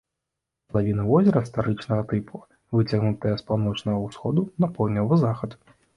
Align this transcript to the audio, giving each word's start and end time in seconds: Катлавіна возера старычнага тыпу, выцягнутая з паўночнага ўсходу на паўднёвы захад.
Катлавіна 0.69 1.03
возера 1.09 1.43
старычнага 1.49 2.03
тыпу, 2.13 2.41
выцягнутая 2.77 3.35
з 3.43 3.47
паўночнага 3.51 3.97
ўсходу 4.09 4.41
на 4.65 4.71
паўднёвы 4.79 5.15
захад. 5.27 5.51